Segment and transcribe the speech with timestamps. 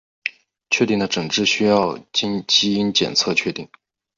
[0.71, 3.69] 确定的诊治需要经基因检测确定。